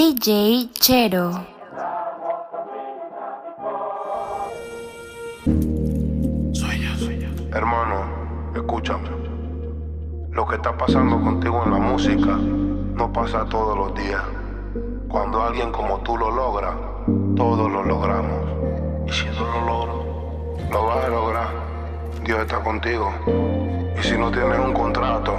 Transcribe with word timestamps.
DJ 0.00 0.70
Chero. 0.72 1.30
Hermano, 7.52 7.96
escúchame. 8.54 9.10
Lo 10.30 10.46
que 10.46 10.54
está 10.54 10.74
pasando 10.74 11.20
contigo 11.20 11.62
en 11.66 11.72
la 11.72 11.78
música 11.80 12.38
no 12.38 13.12
pasa 13.12 13.44
todos 13.44 13.76
los 13.76 13.94
días. 13.94 14.22
Cuando 15.06 15.42
alguien 15.42 15.70
como 15.70 15.98
tú 15.98 16.16
lo 16.16 16.30
logra, 16.30 16.74
todos 17.36 17.70
lo 17.70 17.84
logramos. 17.84 19.06
Y 19.06 19.12
si 19.12 19.26
no 19.26 19.44
lo 19.52 19.66
logro, 19.66 20.04
lo 20.72 20.86
vas 20.86 21.04
a 21.04 21.08
lograr. 21.10 21.48
Dios 22.24 22.40
está 22.40 22.62
contigo. 22.62 23.12
Y 23.98 24.02
si 24.02 24.16
no 24.16 24.30
tienes 24.30 24.60
un 24.60 24.72
contrato, 24.72 25.34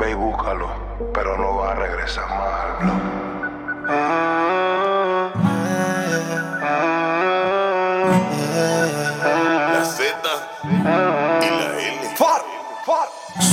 ve 0.00 0.10
y 0.10 0.14
búscalo. 0.14 0.70
Pero 1.14 1.38
no 1.38 1.58
vas 1.58 1.70
a 1.70 1.74
regresar 1.76 2.28
más 2.30 2.46
La 2.80 2.90
Z 2.90 2.90
y 2.90 2.90
la 2.90 3.20
L. 3.20 3.25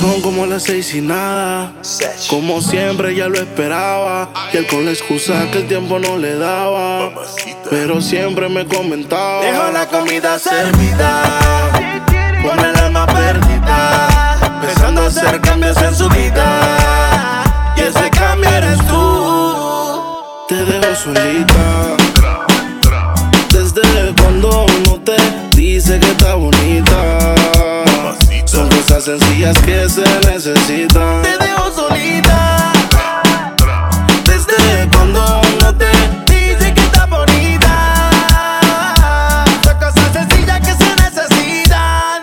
Son 0.03 0.21
como 0.21 0.45
las 0.47 0.63
seis 0.63 0.93
y 0.95 1.01
nada. 1.01 1.71
Como 2.29 2.61
siempre 2.61 3.15
ya 3.15 3.27
lo 3.27 3.37
esperaba. 3.39 4.29
Y 4.51 4.57
él 4.57 4.67
con 4.67 4.85
la 4.85 4.91
excusa 4.91 5.49
que 5.51 5.59
el 5.59 5.67
tiempo 5.67 5.99
no 5.99 6.17
le 6.17 6.35
daba. 6.37 7.11
Pero 7.69 8.01
siempre 8.01 8.49
me 8.49 8.65
comentaba. 8.65 9.45
Dejo 9.45 9.71
la 9.71 9.87
comida 9.87 10.39
servida. 10.39 11.23
Con 12.41 12.59
el 12.59 12.75
alma 12.75 13.05
perdida. 13.05 14.39
Empezando 14.61 15.03
a 15.03 15.07
hacer 15.07 15.39
cambios 15.41 15.77
en 15.77 15.95
su 15.95 16.09
vida. 16.09 16.82
Solita. 20.95 21.97
Desde 23.51 24.13
cuando 24.21 24.65
no 24.85 24.99
te 24.99 25.15
dice 25.55 25.99
que 25.99 26.11
está 26.11 26.35
bonita. 26.35 27.35
Son 28.45 28.69
cosas 28.69 29.05
sencillas 29.05 29.57
que 29.59 29.89
se 29.89 30.03
necesitan. 30.31 31.23
Te 31.23 31.37
dejo 31.43 31.71
solita. 31.71 32.42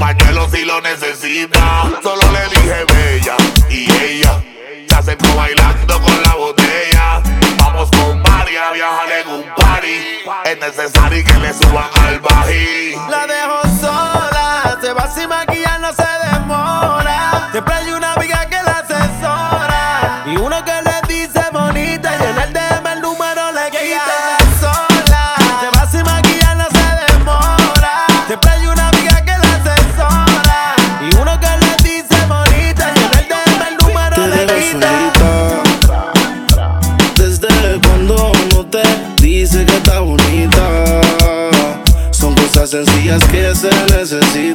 pañuelo 0.00 0.48
si 0.48 0.64
lo 0.64 0.80
necesita. 0.80 1.60
Solo 2.02 2.22
le 2.32 2.48
dije 2.48 2.84
bella 2.92 3.36
y 3.68 3.92
ella 4.02 4.42
se 4.88 4.94
acercó 4.96 5.36
bailando 5.36 6.00
con 6.00 6.22
la 6.22 6.34
botella. 6.34 7.22
Vamos 7.58 7.90
con 7.90 8.22
Mari 8.22 8.56
a 8.56 8.72
viajar 8.72 9.12
en 9.20 9.28
un 9.28 9.44
party. 9.54 9.96
Es 10.46 10.58
necesario 10.58 11.24
que 11.24 11.34
le 11.34 11.52
suban 11.52 11.90
al 12.06 12.18
bají. 12.20 12.96
La 13.10 13.26
dejo 13.26 13.62
sola, 13.80 14.78
se 14.80 14.92
va 14.92 15.14
sin 15.14 15.28
maquillar, 15.28 15.80
no 15.80 15.92
se 15.92 16.08
demora. 16.32 17.48
Siempre 17.52 17.74
hay 17.74 17.92
una 17.92 18.14
Cosas 42.70 42.86
sencillas 42.86 43.24
que 43.24 43.52
se 43.52 43.68
necesitan. 43.96 44.49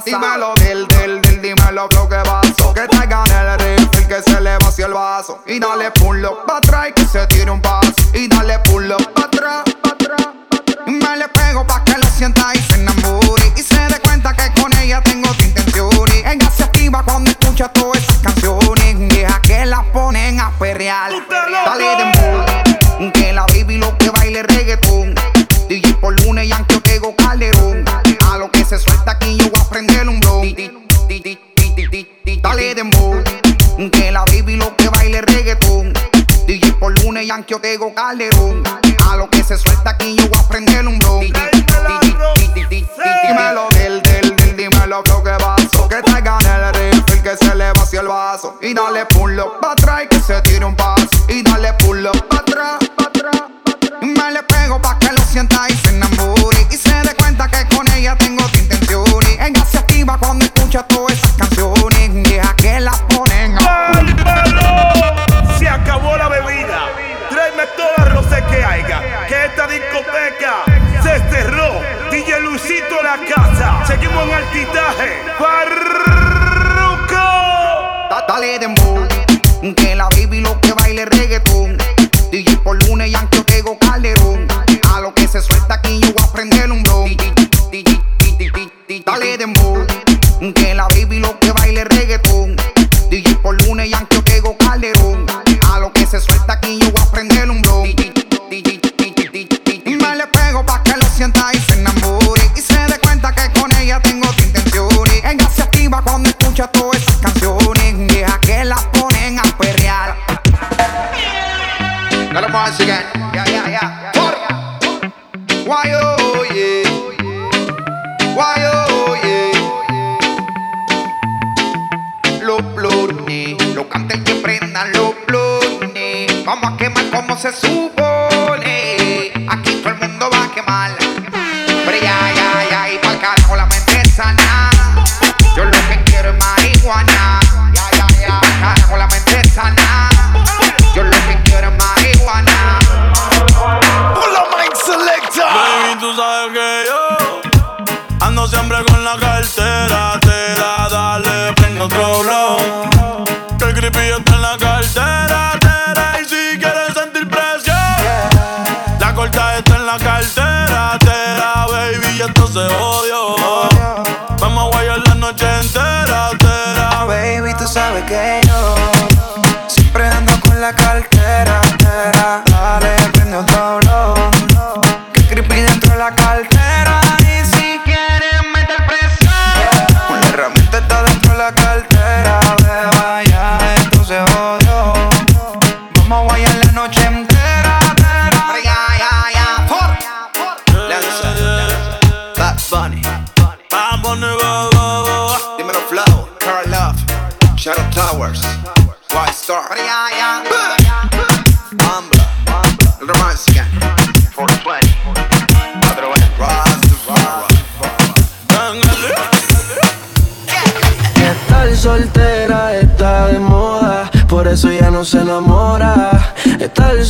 Qué 0.00 0.10
es 0.10 0.16
lo 0.16 0.20
que 0.20 0.20
pasa. 0.20 0.38
Dímelo 0.38 0.61
yo 37.52 37.58
digo 37.58 37.92
Calderón. 37.94 38.62
A 39.10 39.16
lo 39.16 39.28
que 39.28 39.44
se 39.44 39.58
suelta 39.58 39.90
aquí 39.90 40.16
yo 40.16 40.26
voy 40.26 40.38
a 40.38 40.48
prender 40.48 40.88
un 40.88 40.98
blon. 40.98 41.20
Dímelo 41.20 41.50
del, 43.74 44.00
del, 44.00 44.34
del, 44.36 44.56
dímelo 44.56 45.02
flow 45.04 45.22
que 45.22 45.32
vaso. 45.32 45.86
Que 45.86 46.00
traigan 46.00 46.40
el 46.46 46.74
rifle 46.74 47.22
que 47.22 47.36
se 47.36 47.54
le 47.54 47.70
vació 47.72 48.00
el 48.00 48.08
vaso. 48.08 48.56
Y 48.62 48.72
dale 48.72 49.04
pulo 49.04 49.60
pa' 49.60 49.72
atrás 49.72 50.01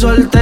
soltero 0.02 0.41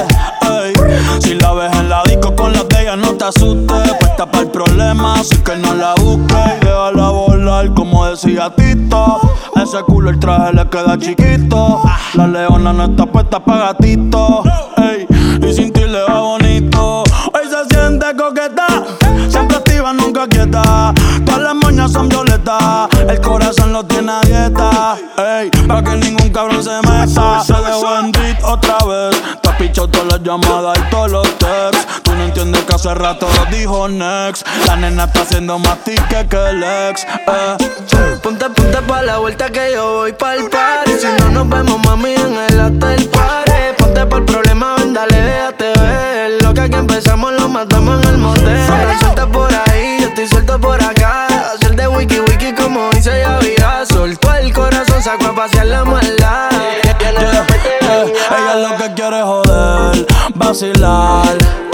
ese 9.71 9.83
culo 9.83 10.09
el 10.09 10.19
traje 10.19 10.53
le 10.53 10.67
queda 10.67 10.97
chiquito. 10.97 11.81
La 12.15 12.27
leona 12.27 12.73
no 12.73 12.83
está 12.85 13.05
puesta 13.05 13.39
pa' 13.39 13.71
gatito. 13.71 14.40
rato 33.01 33.27
dijo 33.49 33.87
next. 33.87 34.45
La 34.67 34.75
nena 34.75 35.05
está 35.05 35.21
haciendo 35.21 35.57
más 35.59 35.83
tica 35.83 36.23
que 36.27 36.37
el 36.37 36.63
ex. 36.63 37.03
Eh. 37.03 37.57
Ponte, 38.21 38.49
ponte 38.49 38.81
pa' 38.83 39.01
la 39.01 39.17
vuelta 39.17 39.49
que 39.49 39.71
yo 39.73 39.93
voy 39.93 40.13
pa'l 40.13 40.49
party. 40.49 40.91
Si 40.99 41.07
no 41.19 41.29
nos 41.29 41.49
vemos, 41.49 41.79
mami, 41.85 42.13
en 42.13 42.37
el 42.37 42.59
hotel 42.59 43.09
party. 43.09 43.51
Ponte 43.77 44.05
pa'l 44.05 44.23
problema, 44.25 44.75
ven, 44.77 44.93
dale, 44.93 45.19
déjate 45.19 45.73
ver. 45.79 46.43
Lo 46.43 46.53
que 46.53 46.61
aquí 46.61 46.75
empezamos 46.75 47.33
lo 47.33 47.49
matamos 47.49 48.03
en 48.03 48.09
el 48.09 48.17
motel. 48.17 48.57
Fueron 48.67 48.99
sueltas 48.99 49.27
por 49.27 49.51
ahí, 49.51 49.97
yo 50.01 50.07
estoy 50.07 50.27
suelto 50.27 50.59
por 50.59 50.81
acá. 50.81 51.27
Hacer 51.53 51.75
de 51.75 51.87
wiki 51.87 52.19
wiki 52.19 52.53
como 52.53 52.89
dice 52.91 53.19
ya 53.19 53.39
vida. 53.39 53.83
Soltó 53.85 54.33
el 54.35 54.53
corazón, 54.53 55.01
sacó 55.01 55.25
a 55.27 55.35
pasear 55.35 55.65
la 55.65 55.83
maldad. 55.83 56.51
Yeah, 56.83 56.97
yeah. 56.99 57.47
Eh, 57.93 58.13
ella 58.29 58.69
lo 58.69 58.77
que 58.77 58.93
quiere 58.93 59.17
es 59.19 59.25
joder, 59.25 60.07
vacilar 60.35 61.70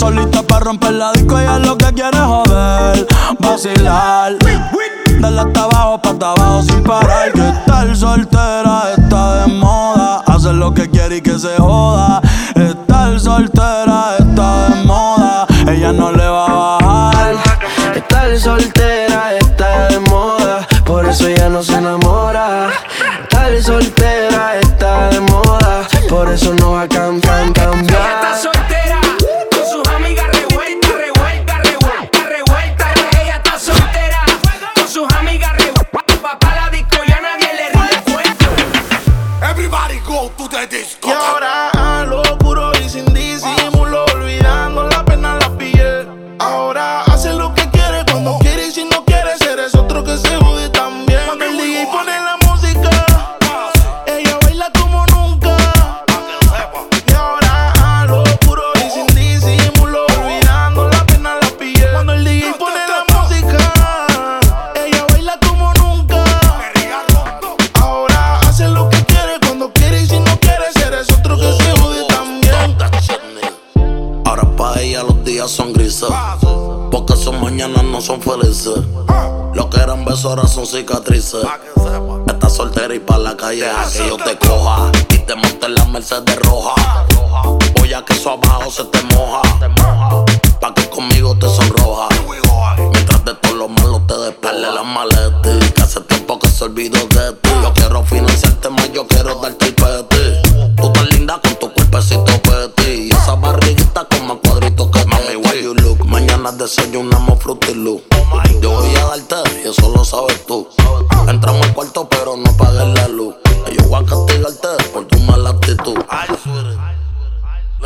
Solita 0.00 0.42
para 0.42 0.64
romper 0.64 0.92
la 0.92 1.12
disco, 1.12 1.38
ella 1.38 1.58
lo 1.58 1.76
que 1.76 1.92
quiere 1.92 2.16
joder, 2.16 3.06
vacilar. 3.38 4.34
Dale 5.20 5.40
hasta 5.42 5.64
abajo, 5.64 6.00
pa' 6.00 6.10
hasta 6.12 6.30
abajo 6.30 6.62
sin 6.62 6.82
parar. 6.82 7.30
Que 7.32 7.46
estar 7.46 7.94
soltera 7.94 8.94
está 8.96 9.42
de 9.42 9.52
moda. 9.52 10.22
Hacer 10.24 10.54
lo 10.54 10.72
que 10.72 10.88
quiere 10.88 11.18
y 11.18 11.20
que 11.20 11.38
se 11.38 11.54
joda. 11.58 12.22
Estar 12.54 13.20
soltera 13.20 13.89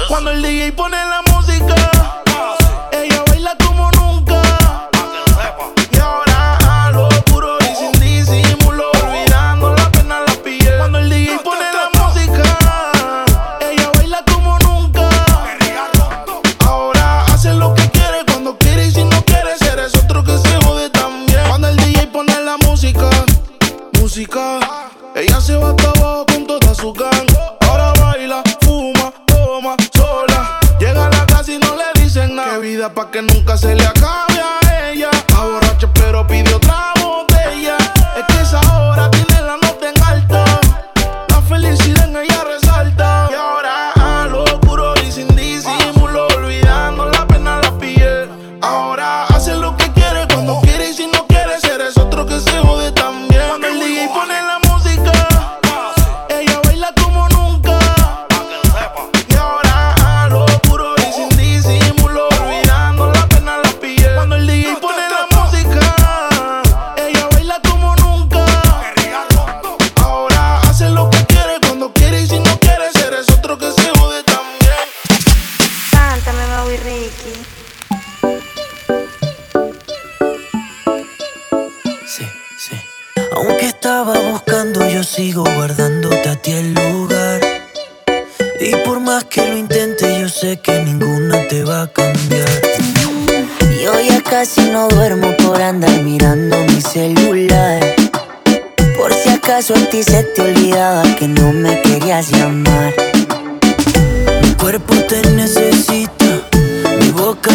Cuando 0.09 0.31
el 0.31 0.43
DJ 0.43 0.73
pone 0.73 0.97
la 0.97 1.23
música. 1.33 2.24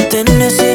tenés 0.10 0.69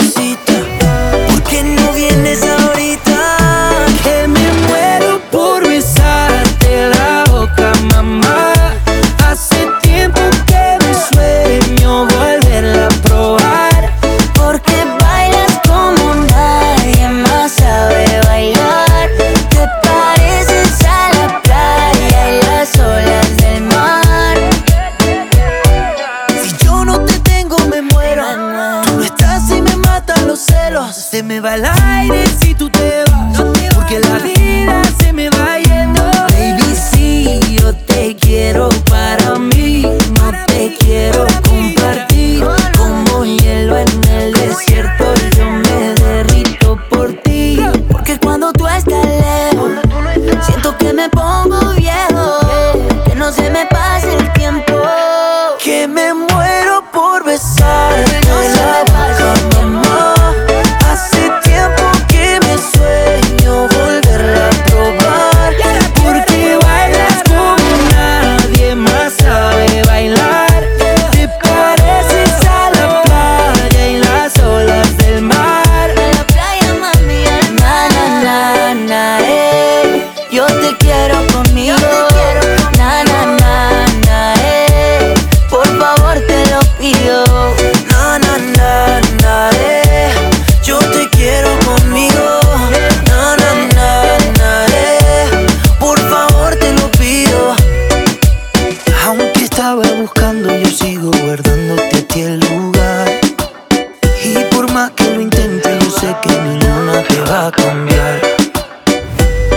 cambiar. 107.51 108.21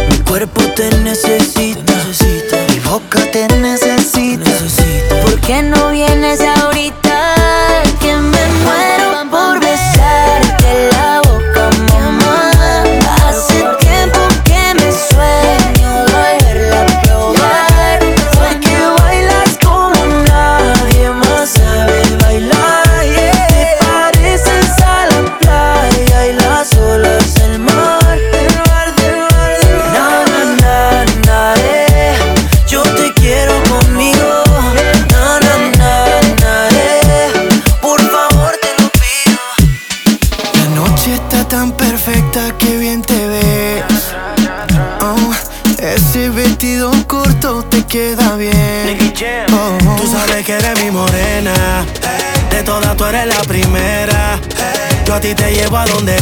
Mi 0.10 0.18
cuerpo 0.20 0.62
te 0.76 0.90
necesita, 0.98 1.94
mi 2.70 2.80
boca 2.80 3.20
te 3.32 3.48
necesita. 3.60 4.44
te 4.44 4.52
necesita. 4.52 5.22
¿Por 5.22 5.40
qué 5.42 5.62
no 5.62 5.87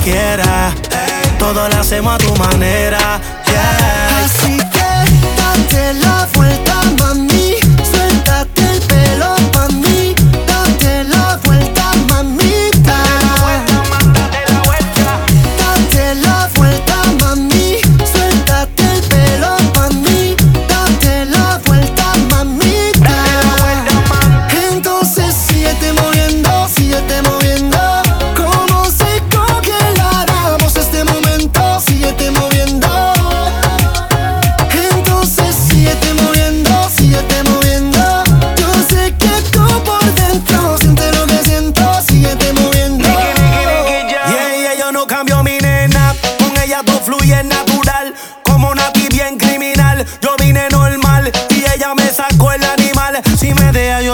quiera. 0.05 0.71
Todo 1.39 1.67
lo 1.67 1.75
hacemos 1.77 2.13
a 2.13 2.17
tu 2.17 2.35
manera 2.35 3.19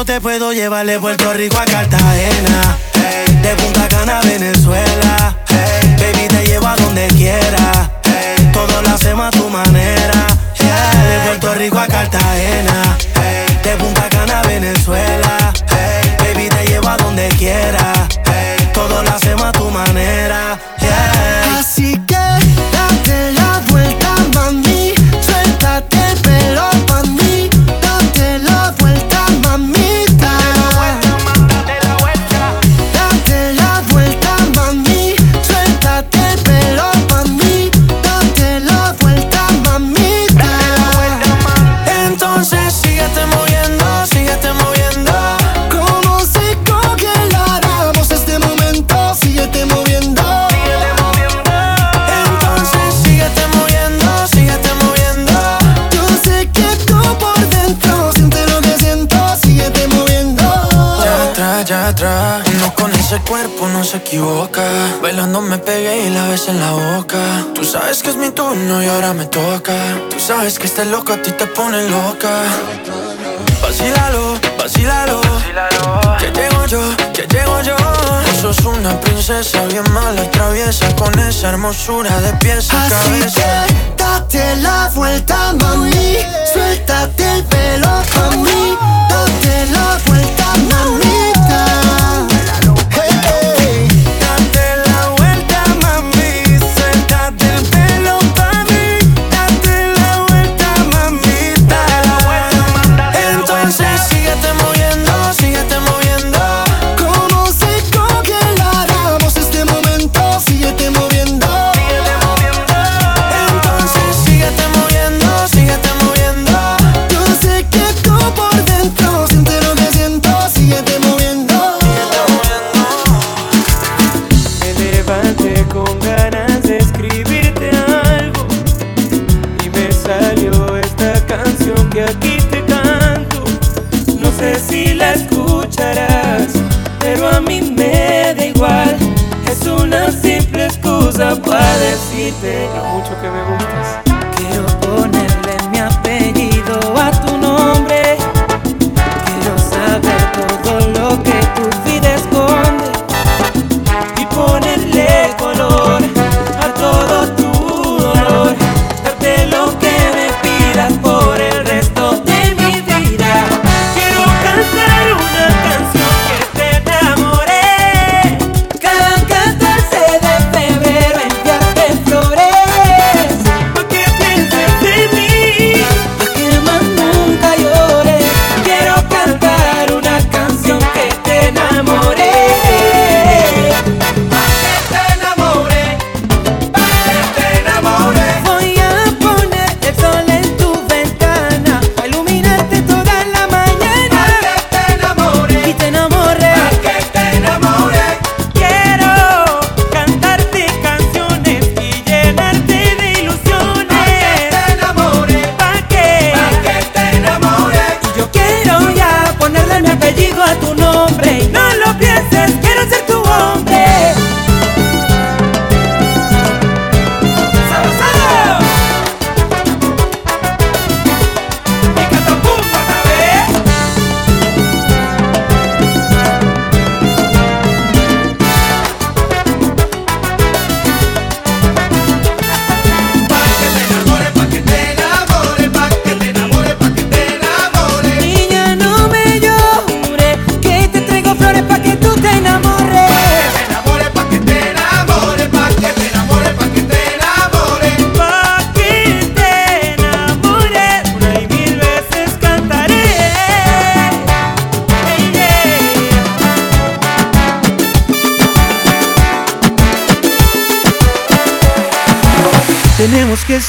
te 0.05 0.19
puedo 0.19 0.51
llevar 0.51 0.85
de 0.85 0.99
Puerto 0.99 1.31
Rico 1.33 1.57
a 1.59 1.65
Cartagena, 1.65 2.77
de 3.41 3.55
Punta 3.55 3.87
Cana 3.87 4.19
a 4.19 4.21
Venezuela. 4.23 5.37
Baby, 5.97 6.27
te 6.27 6.45
llevo 6.47 6.67
a 6.67 6.75
donde 6.75 7.07
quiera. 7.07 7.91
Hey. 8.03 8.49
Todo 8.51 8.81
lo 8.81 8.89
hacemos 8.89 9.27
a 9.27 9.31
tu 9.31 9.47
manera. 9.49 10.25
De 10.57 11.19
Puerto 11.27 11.53
Rico 11.55 11.77
a 11.77 11.87
Cartagena, 11.87 12.97
de 13.63 13.75
Punta 13.75 14.09
Cana 14.09 14.39
a 14.39 14.47
Venezuela. 14.47 15.40
cuerpo 63.31 63.65
no 63.69 63.81
se 63.85 63.95
equivoca. 63.97 64.61
Bailando 65.01 65.39
me 65.39 65.57
pegué 65.57 66.05
y 66.05 66.09
la 66.09 66.27
besé 66.27 66.51
en 66.51 66.59
la 66.59 66.71
boca. 66.71 67.17
Tú 67.55 67.63
sabes 67.63 68.03
que 68.03 68.09
es 68.09 68.17
mi 68.17 68.29
turno 68.29 68.83
y 68.83 68.87
ahora 68.87 69.13
me 69.13 69.25
toca. 69.25 69.73
Tú 70.09 70.19
sabes 70.19 70.59
que 70.59 70.67
este 70.67 70.83
loco 70.83 71.13
a 71.13 71.21
ti 71.21 71.31
te 71.31 71.45
pone 71.45 71.87
loca. 71.87 72.29
Vacílalo, 73.61 74.37
vacílalo. 74.59 75.21
Que 76.19 76.29
llego 76.37 76.65
yo, 76.65 76.81
que 77.13 77.25
llego 77.33 77.61
yo. 77.61 77.77
Tú 78.25 78.33
sos 78.41 78.65
una 78.65 78.99
princesa 78.99 79.65
bien 79.67 79.89
mala 79.93 80.29
traviesa 80.29 80.93
con 80.97 81.17
esa 81.17 81.51
hermosura 81.51 82.19
de 82.19 82.33
pies 82.33 82.69
a 82.73 82.85
Así 82.85 82.93
cabeza. 82.93 83.65
Date 83.95 84.57
la 84.57 84.91
vuelta, 84.93 85.53
mami. 85.53 86.17
Suéltate 86.51 87.23
el 87.35 87.45
pelo, 87.45 87.91
mami. 88.13 88.77
Date 89.09 89.71
la 89.71 89.97
vuelta. 90.05 90.10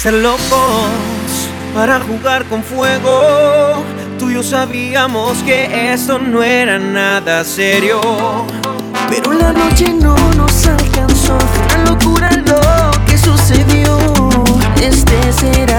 ser 0.02 0.14
locos 0.14 0.40
para 1.76 2.00
jugar 2.00 2.44
con 2.46 2.64
fuego. 2.64 3.84
Tú 4.18 4.30
y 4.30 4.34
yo 4.34 4.42
sabíamos 4.42 5.38
que 5.44 5.92
esto 5.92 6.18
no 6.18 6.42
era 6.42 6.76
nada 6.76 7.44
serio. 7.44 8.00
Pero 9.08 9.32
la 9.32 9.52
noche 9.52 9.94
no 9.94 10.16
nos 10.36 10.66
alcanzó. 10.66 11.38
Fue 11.38 11.66
una 11.66 11.90
locura 11.90 12.30
lo 12.32 12.90
que 13.06 13.16
sucedió. 13.16 13.96
Este 14.80 15.32
será. 15.32 15.71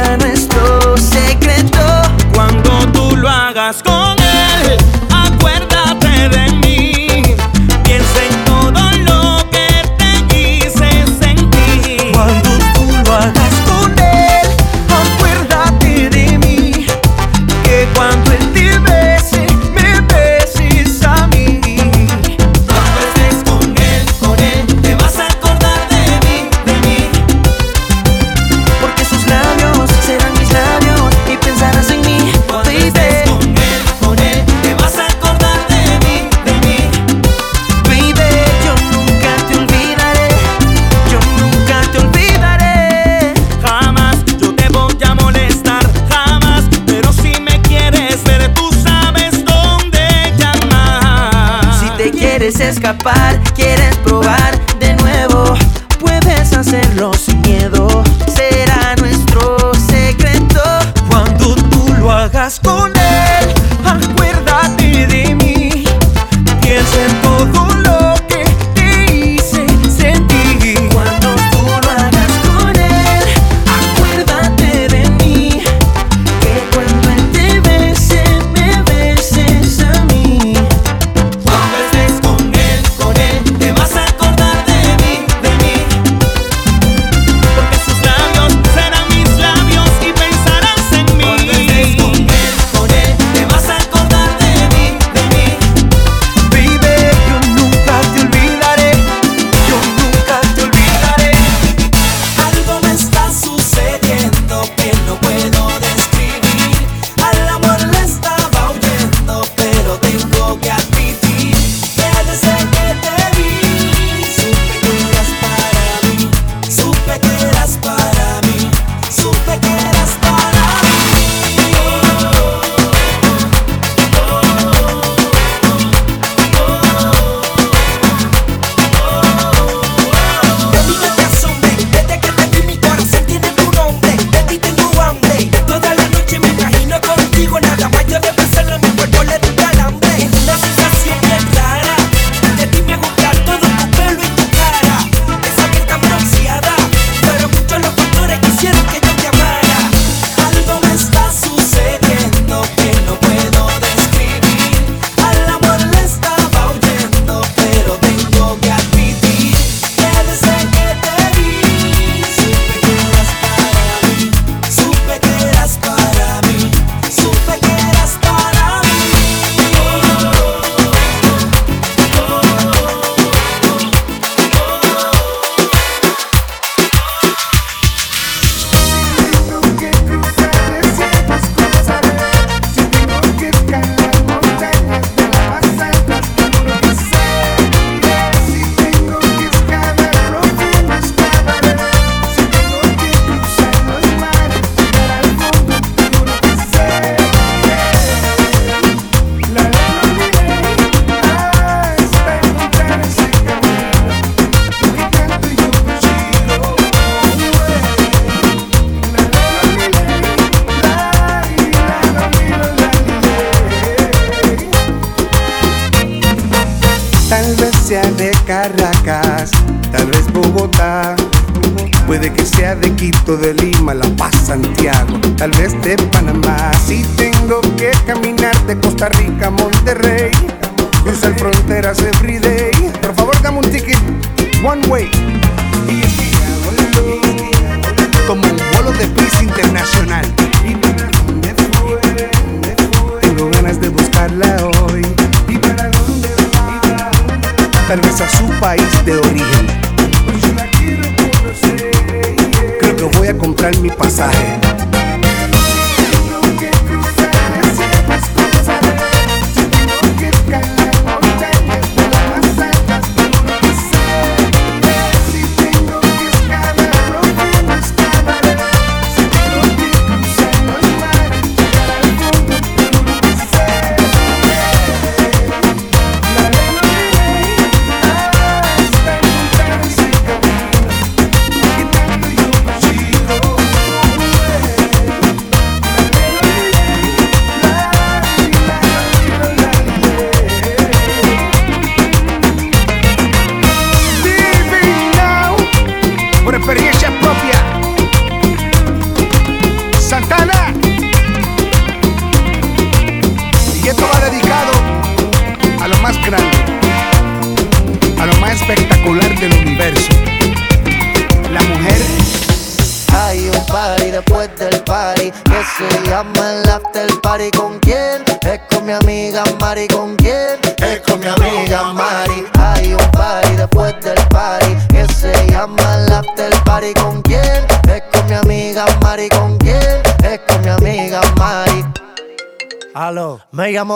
escapar. 52.84 53.42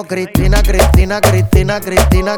Cristina, 0.04 0.62
Cristina, 0.62 1.20
Cristina, 1.20 1.80
Cristina, 1.80 2.38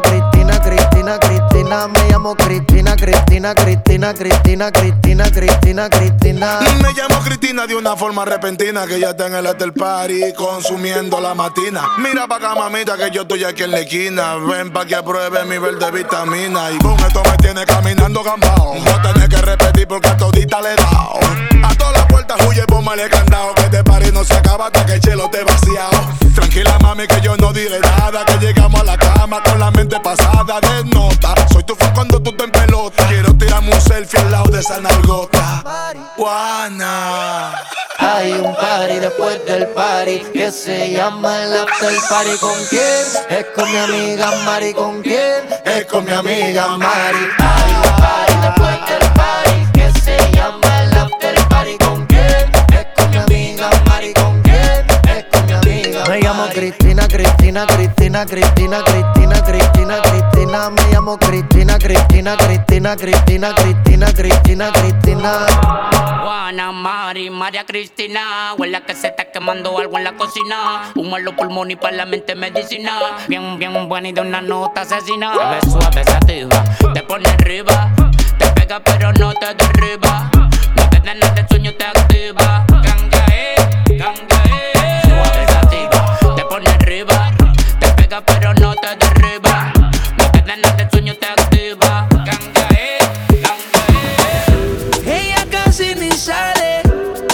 Cristina, 4.14 4.72
Cristina, 4.72 5.30
Cristina, 5.30 5.88
Cristina. 5.88 6.60
Me 6.82 6.92
llamo 6.92 7.20
Cristina 7.22 7.66
de 7.66 7.76
una 7.76 7.96
forma 7.96 8.24
repentina 8.24 8.86
que 8.86 8.98
ya 8.98 9.10
está 9.10 9.26
en 9.26 9.34
el 9.34 9.46
hotel 9.46 9.72
party 9.72 10.32
consumiendo 10.36 11.20
la 11.20 11.34
matina. 11.34 11.88
Mira 11.98 12.26
pa' 12.26 12.36
acá, 12.36 12.54
mamita, 12.54 12.96
que 12.96 13.10
yo 13.10 13.22
estoy 13.22 13.44
aquí 13.44 13.62
en 13.62 13.70
la 13.70 13.80
esquina. 13.80 14.34
Ven 14.36 14.72
pa' 14.72 14.84
que 14.86 14.96
apruebe 14.96 15.44
mi 15.44 15.58
verde 15.58 15.90
vitamina. 15.90 16.70
Y 16.72 16.78
con 16.78 16.98
esto 17.00 17.22
me 17.24 17.36
tiene 17.38 17.64
caminando 17.64 18.22
gambao. 18.22 18.74
A 18.74 19.02
tener 19.02 19.28
que 19.28 19.36
repetir 19.36 19.86
porque 19.86 20.08
a 20.08 20.16
todita 20.16 20.60
le 20.60 20.72
he 20.72 20.76
dado. 20.76 21.20
A 21.62 21.74
todas 21.76 21.96
las 21.96 22.06
puertas 22.06 22.36
huye, 22.46 22.64
póngale 22.66 23.08
candado. 23.08 23.54
Que 23.54 23.62
este 23.62 23.84
party 23.84 24.12
no 24.12 24.24
se 24.24 24.34
acaba 24.34 24.66
hasta 24.66 24.84
que 24.86 24.94
el 24.94 25.00
chelo 25.00 25.30
te 25.30 25.44
vaciado. 25.44 26.10
Tranquila, 26.34 26.78
mami, 26.80 27.06
que 27.06 27.20
yo 27.20 27.36
no 27.36 27.52
diré 27.52 27.80
nada. 27.80 28.24
Que 28.24 28.38
llegamos 28.44 28.80
a 28.80 28.84
la 28.84 28.96
cama 28.96 29.42
con 29.42 29.58
la 29.58 29.70
mente 29.70 30.00
pasada 30.00 30.60
de 30.60 30.84
nota. 30.84 31.34
Soy 31.52 31.62
tu 31.64 31.74
fan 31.76 31.92
cuando 31.94 32.20
tú 32.20 32.34
te 32.36 32.44
en 32.44 32.50
pelota. 32.50 33.06
Quiero 33.08 33.29
tirarme 33.40 33.74
un 33.74 33.80
selfie 33.80 34.20
al 34.20 34.30
lado 34.30 34.50
de 34.50 34.60
esa 34.60 34.80
nalgota. 34.80 35.64
Juana. 36.16 37.54
Hay 37.98 38.32
un 38.32 38.54
party 38.54 38.98
después 38.98 39.44
del 39.46 39.66
party 39.68 40.20
que 40.32 40.50
se 40.52 40.92
llama 40.92 41.42
el 41.42 41.54
after 41.58 41.94
party. 42.08 42.36
¿Con 42.38 42.58
quién? 42.68 43.04
Es 43.28 43.46
con 43.54 43.70
mi 43.70 43.76
amiga 43.76 44.30
Mari. 44.44 44.72
¿Con 44.72 45.02
quién? 45.02 45.48
Es 45.64 45.86
con 45.86 46.04
mi 46.04 46.12
amiga 46.12 46.68
Mari. 46.76 47.28
Hay 47.38 47.72
un 47.74 48.00
party 48.00 48.34
después 48.42 48.78
del 48.88 49.12
party 49.12 49.72
que 49.74 50.00
se 50.00 50.32
llama 50.32 50.82
el 50.82 50.96
after 50.96 51.48
party. 51.48 51.78
¿Con 51.78 52.06
quién? 52.06 52.50
Es 52.72 52.86
con 52.96 53.10
mi 53.10 53.16
amiga 53.18 53.70
Mari. 53.86 54.14
¿Con 54.14 54.42
quién? 54.42 54.86
Es 55.16 55.24
con 55.30 55.46
mi 55.46 55.52
amiga 55.52 56.04
Me 56.08 56.20
llamo 56.20 56.46
Cristina, 56.54 57.06
Cristina, 57.06 57.66
Cristina, 57.66 58.24
Cristina, 58.24 58.82
Cristina, 58.84 59.19
Cristina, 59.50 60.00
Cristina. 60.02 60.70
Me 60.70 60.82
llamo 60.92 61.18
Cristina, 61.18 61.76
Cristina, 61.76 62.36
Cristina, 62.36 62.94
Cristina, 62.94 63.52
Cristina, 63.52 64.06
Cristina, 64.12 64.72
Cristina. 64.72 65.46
Juana, 66.22 66.70
Mari, 66.70 67.30
María 67.30 67.66
Cristina. 67.66 68.54
Huele 68.56 68.80
que 68.82 68.94
se 68.94 69.08
está 69.08 69.24
quemando 69.24 69.76
algo 69.76 69.98
en 69.98 70.04
la 70.04 70.12
cocina. 70.12 70.92
Humo 70.94 71.18
en 71.18 71.24
los 71.24 71.34
pulmones 71.34 71.74
y 71.74 71.80
para 71.80 71.96
la 71.96 72.06
mente 72.06 72.36
medicina. 72.36 72.92
Bien, 73.26 73.58
bien 73.58 73.88
buena 73.88 74.08
y 74.08 74.12
de 74.12 74.20
una 74.20 74.40
nota 74.40 74.82
asesina. 74.82 75.32
Ves 75.50 75.72
suave, 75.72 76.04
sativa, 76.04 76.62
te 76.94 77.02
pone 77.02 77.28
arriba. 77.28 77.90
Te 78.38 78.46
pega 78.52 78.78
pero 78.78 79.12
no 79.14 79.34
te 79.34 79.52
derriba. 79.54 80.30
No 80.76 80.90
te 80.90 81.00
da 81.00 81.14
nada 81.14 81.34
de 81.34 81.48
sueño, 81.48 81.74
te 81.74 81.86
activa. 81.86 82.64
Ganga, 82.68 83.26
eh, 83.32 83.56
ganga, 83.98 84.42
eh. 84.44 85.02
Suave, 85.04 85.46
sativa, 85.48 86.36
te 86.36 86.44
pone 86.44 86.70
arriba. 86.70 87.32
Te 87.80 87.88
pega 87.94 88.20
pero 88.24 88.54
no. 88.54 88.59
Sueño, 90.90 91.14
te 91.14 91.26
activa. 91.26 92.08
Ganga, 92.10 92.68
eh, 92.76 92.98
Ella 95.06 95.46
casi 95.48 95.94
ni 95.94 96.10
sale, 96.10 96.82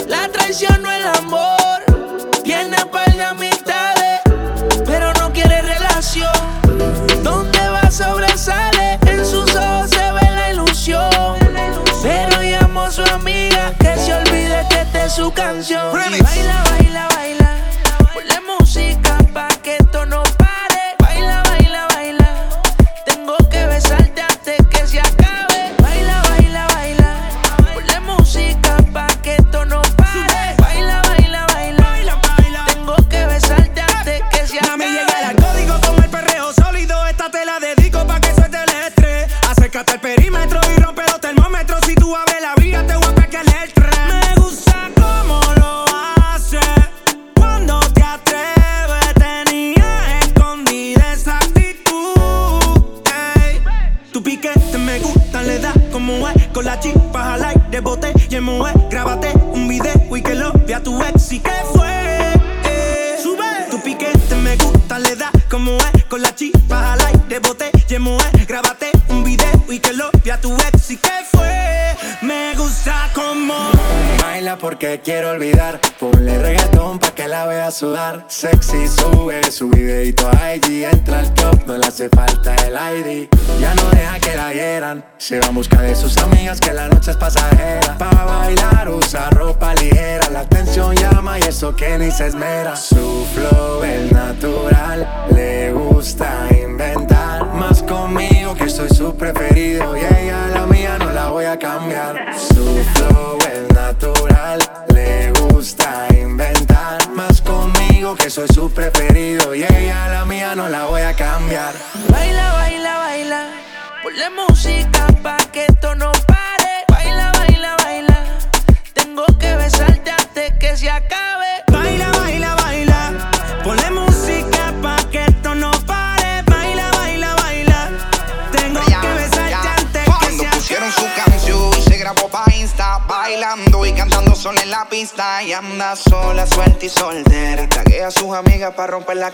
la 0.06 0.28
traición 0.28 0.82
no 0.82 0.92
el 0.92 1.06
amor. 1.06 1.82
Tiene 2.44 2.76
par 2.92 3.10
de 3.10 3.24
amistades, 3.24 4.20
pero 4.84 5.14
no 5.14 5.32
quiere 5.32 5.62
relación. 5.62 6.28
Donde 7.22 7.58
va 7.70 7.90
sobresale, 7.90 8.98
en 9.06 9.24
sus 9.24 9.48
ojos 9.56 9.88
se 9.88 10.12
ve 10.12 10.30
la 10.34 10.52
ilusión. 10.52 11.10
Pero 12.02 12.42
llamó 12.42 12.82
a 12.82 12.90
su 12.90 13.02
amiga 13.02 13.72
que 13.78 13.96
se 13.96 14.12
olvide 14.12 14.66
que 14.68 14.82
esta 14.82 15.06
es 15.06 15.12
su 15.14 15.32
canción. 15.32 15.88
Y 16.12 16.20
baila, 16.20 16.65
al 39.96 40.00
perímetro 40.00 40.60
y 40.76 40.80
rompe 40.80 41.02
los 41.04 41.20
termómetros. 41.20 41.80
Si 41.86 41.94
tú 41.94 42.14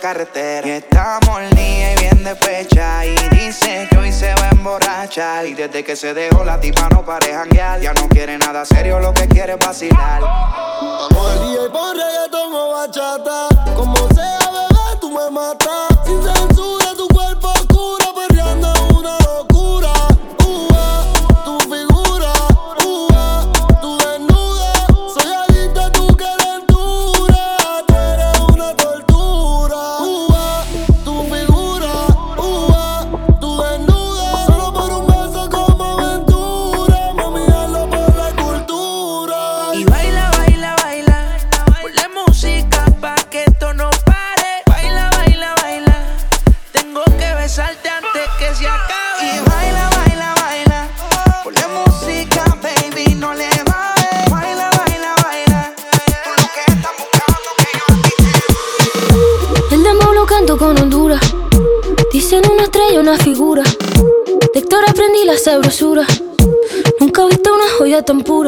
carretera. 0.03 0.67
Y 0.67 0.71
está 0.73 1.21
molida 1.25 1.93
y 1.93 2.01
bien 2.01 2.25
despecha. 2.25 3.07
Y 3.07 3.15
dice 3.31 3.87
que 3.88 3.97
hoy 3.97 4.12
se 4.12 4.35
va 4.35 4.49
a 4.49 4.51
emborrachar. 4.51 5.47
Y 5.47 5.55
desde 5.55 5.85
que 5.85 5.95
se 5.95 6.12
dejó 6.12 6.45
la 6.45 6.59
tipa 6.59 6.88
no 6.88 7.05
pare 7.05 7.33
janguear. 7.33 7.81
Ya 7.81 7.93
no 7.95 8.09
quiere 8.09 8.37
nada 8.37 8.65
serio, 8.65 8.99
lo 8.99 9.15
que 9.15 9.29
quiere 9.29 9.53
es 9.53 9.59
vacilar. 9.61 10.21
Y 10.21 11.71
pon 11.71 11.97
reggaetón 11.97 12.53
o 12.53 12.73
bachata. 12.73 13.49
Como 13.77 14.12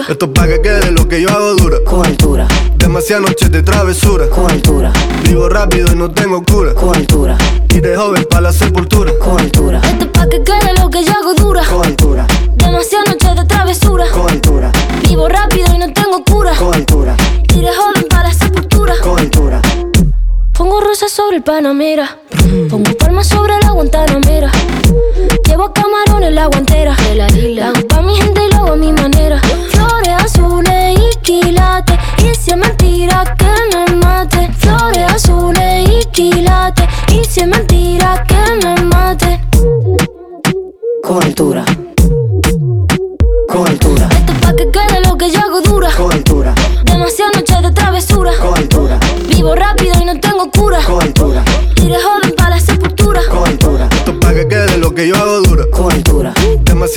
Esto 0.09 0.27
es 0.27 0.33
pa' 0.33 0.47
que 0.47 0.61
quede 0.61 0.91
lo 0.91 1.09
que 1.09 1.23
yo 1.23 1.31
hago 1.31 1.55
dura. 1.55 1.79
Con 1.83 2.05
altura. 2.05 2.47
Demasiadas 2.77 3.27
noches 3.27 3.51
de 3.51 3.63
travesura. 3.63 4.29
Con 4.29 4.51
altura. 4.51 4.93
Vivo 5.23 5.49
rápido 5.49 5.93
y 5.93 5.97
no 5.97 6.11
tengo 6.11 6.43
cura. 6.45 6.54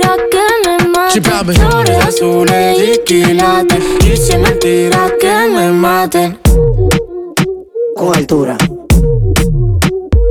Mentira 0.00 0.16
que 0.30 0.68
me 0.68 0.88
mate. 0.88 1.52
Flores 1.52 2.06
azules 2.06 2.78
y 2.78 3.04
quilates. 3.04 3.84
Y 4.04 4.16
si 4.16 4.32
es 4.32 4.38
mentira 4.38 5.12
que 5.20 5.48
me 5.54 5.70
maten. 5.72 6.38
Con 7.94 8.16
altura. 8.16 8.56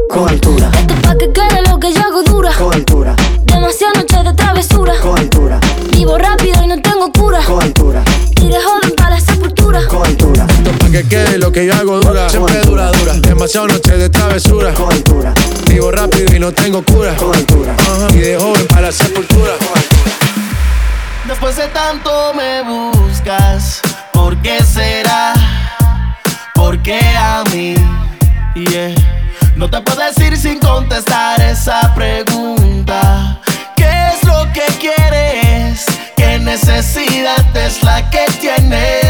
Con 0.09 0.27
altura. 0.27 0.71
Esto 0.73 0.93
es 0.93 1.01
pa' 1.01 1.17
que 1.17 1.31
quede 1.31 1.61
lo 1.69 1.79
que 1.79 1.93
yo 1.93 2.01
hago 2.01 2.23
dura. 2.23 2.51
Con 2.57 2.73
altura. 2.73 3.15
Demasiadas 3.45 3.97
noches 3.97 4.23
de 4.23 4.33
travesura. 4.33 4.93
Con 5.01 5.19
altura. 5.19 5.59
Vivo 5.91 6.17
rápido 6.17 6.63
y 6.63 6.67
no 6.67 6.81
tengo 6.81 6.88
pa' 10.89 10.97
que 10.97 11.07
quede 11.07 11.37
lo 11.37 11.51
que 11.51 11.65
yo 11.65 11.73
hago 11.73 11.99
dura. 11.99 12.29
Siempre 12.29 12.59
dura, 12.61 12.91
dura. 12.91 13.13
Demasiado 13.13 13.67
noche 13.67 13.97
de 13.97 14.09
travesura. 14.09 14.73
Vivo 15.67 15.91
rápido 15.91 16.35
y 16.35 16.39
no 16.39 16.51
tengo 16.51 16.83
cura. 16.83 17.15
Y 18.13 18.17
de 18.17 18.37
joven 18.37 18.67
para 18.67 18.81
la 18.87 18.91
sepultura. 18.91 19.53
Después 21.27 21.55
de 21.57 21.67
tanto 21.67 22.33
me 22.33 22.63
buscas, 22.63 23.81
¿por 24.13 24.41
qué 24.41 24.63
será? 24.63 25.33
¿Por 26.55 26.81
qué 26.81 26.99
a 26.99 27.43
mí? 27.53 27.75
No 29.55 29.69
te 29.69 29.81
puedo 29.81 30.01
decir 30.01 30.37
sin 30.37 30.59
contestar 30.59 31.41
esa 31.41 31.93
pregunta. 31.93 33.39
¿Qué 33.75 33.89
es 34.13 34.23
lo 34.25 34.47
que 34.53 34.65
quieres? 34.79 35.85
¿Qué 36.15 36.39
necesidad 36.39 37.45
es 37.55 37.83
la 37.83 38.09
que 38.09 38.25
tienes 38.39 39.08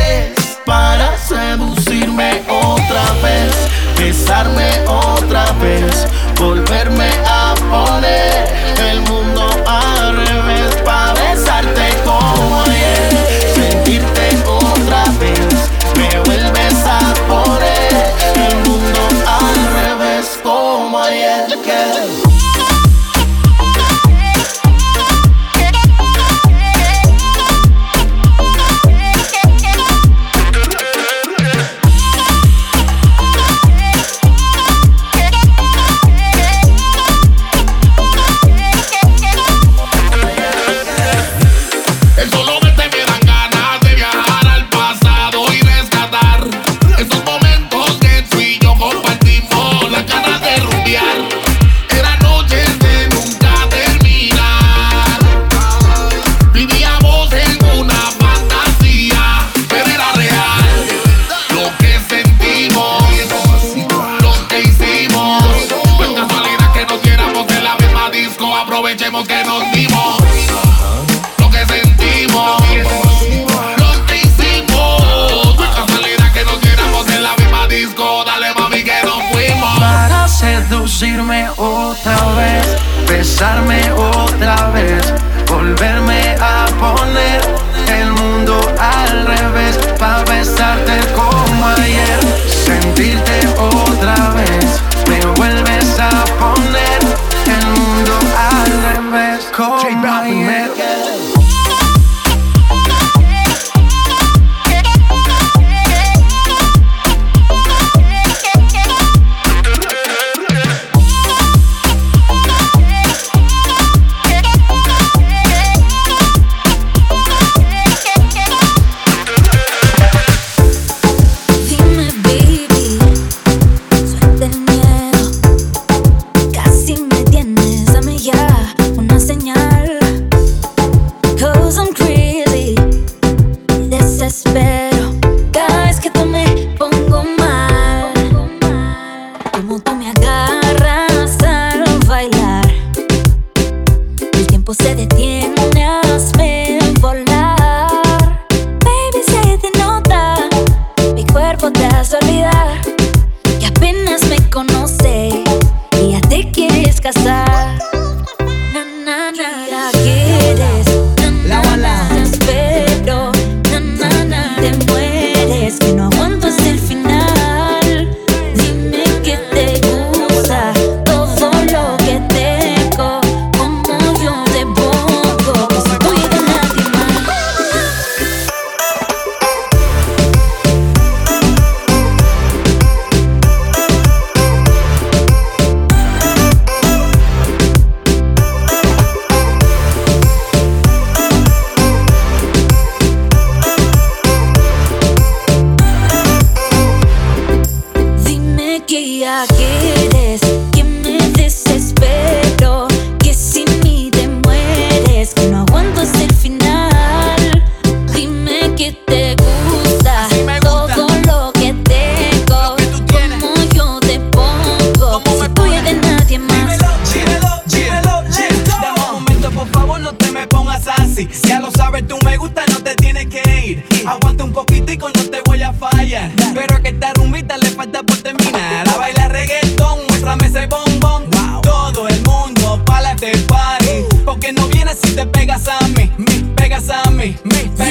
Besarme 4.30 4.70
otra 4.86 5.52
vez, 5.54 6.06
volverme 6.40 7.10
a 7.26 7.56
poner 7.72 8.48
el 8.92 9.02
mundo 9.10 9.50
al 9.66 10.18
revés 10.18 10.76
para 10.86 11.14
besarte 11.14 11.90
como 12.06 12.62
ayer, 12.62 13.10
sentirte 13.56 14.38
otra 14.48 15.06
vez, 15.20 15.72
me 15.98 16.20
vuelves 16.26 16.76
a 16.86 17.00
poner 17.28 18.14
el 18.36 18.56
mundo 18.70 19.00
al 19.26 19.98
revés 19.98 20.40
como 20.44 21.00
ayer. 21.00 21.48
yeah. 21.66 22.39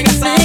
Me 0.05 0.38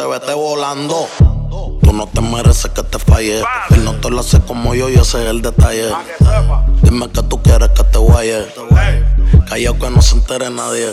entonces 0.00 0.20
vete 0.20 0.34
volando. 0.34 1.06
Tú 1.82 1.92
no 1.92 2.06
te 2.06 2.20
mereces 2.20 2.70
que 2.70 2.82
te 2.82 2.98
falle. 2.98 3.42
Él 3.70 3.84
no 3.84 3.94
te 3.94 4.10
lo 4.10 4.20
hace 4.20 4.40
como 4.40 4.74
yo 4.74 4.88
y 4.88 4.94
ese 4.94 5.22
es 5.22 5.30
el 5.30 5.42
detalle. 5.42 5.90
Dime 6.82 7.10
que 7.10 7.22
tú 7.22 7.42
quieres 7.42 7.70
que 7.70 7.84
te 7.84 7.98
guaye. 7.98 8.46
Callao 9.48 9.78
que 9.78 9.90
no 9.90 10.00
se 10.00 10.14
entere 10.14 10.50
nadie. 10.50 10.92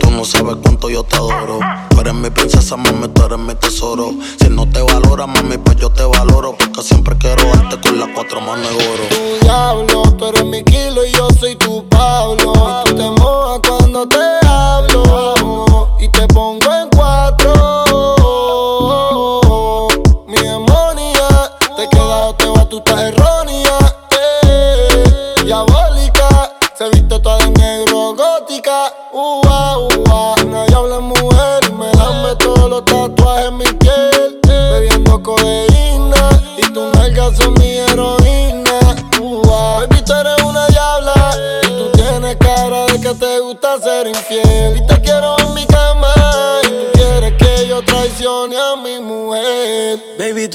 Tú 0.00 0.10
no 0.10 0.24
sabes 0.24 0.56
cuánto 0.62 0.90
yo 0.90 1.02
te 1.04 1.16
adoro. 1.16 1.60
Tú 1.90 2.00
eres 2.00 2.14
mi 2.14 2.30
princesa, 2.30 2.76
mami, 2.76 3.08
tú 3.08 3.24
eres 3.24 3.38
mi 3.38 3.54
tesoro. 3.54 4.12
Si 4.40 4.48
no 4.50 4.68
te 4.68 4.82
valora, 4.82 5.26
mami, 5.26 5.56
pues 5.58 5.76
yo 5.76 5.90
te 5.90 6.04
valoro. 6.04 6.56
Porque 6.58 6.82
siempre 6.82 7.16
quiero 7.16 7.42
darte 7.44 7.80
con 7.80 7.98
las 7.98 8.08
cuatro 8.14 8.40
manos 8.40 8.68
de 8.68 8.88
oro. 8.88 9.02
Tu 9.08 9.44
diablo, 9.46 10.02
tú 10.18 10.26
eres 10.26 10.44
mi 10.44 10.62
kilo 10.64 11.04
y 11.06 11.12
yo 11.12 11.28
soy 11.38 11.56
tu 11.56 11.88
Pablo. 11.88 12.52
Tú 12.84 12.96
te 12.96 13.09